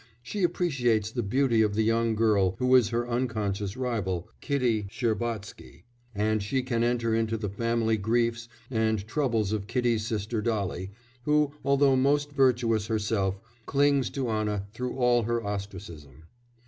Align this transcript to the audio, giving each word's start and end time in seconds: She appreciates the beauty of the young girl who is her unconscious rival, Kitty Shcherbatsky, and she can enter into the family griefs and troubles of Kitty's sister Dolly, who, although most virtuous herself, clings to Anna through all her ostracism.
She 0.23 0.41
appreciates 0.41 1.11
the 1.11 1.21
beauty 1.21 1.61
of 1.61 1.75
the 1.75 1.83
young 1.83 2.15
girl 2.15 2.55
who 2.57 2.73
is 2.73 2.89
her 2.89 3.07
unconscious 3.07 3.77
rival, 3.77 4.27
Kitty 4.39 4.85
Shcherbatsky, 4.89 5.83
and 6.15 6.41
she 6.41 6.63
can 6.63 6.83
enter 6.83 7.13
into 7.13 7.37
the 7.37 7.51
family 7.51 7.97
griefs 7.97 8.49
and 8.71 9.05
troubles 9.07 9.51
of 9.51 9.67
Kitty's 9.67 10.03
sister 10.07 10.41
Dolly, 10.41 10.89
who, 11.25 11.51
although 11.63 11.95
most 11.95 12.31
virtuous 12.31 12.87
herself, 12.87 13.39
clings 13.67 14.09
to 14.09 14.29
Anna 14.31 14.65
through 14.73 14.95
all 14.95 15.21
her 15.21 15.39
ostracism. 15.43 16.23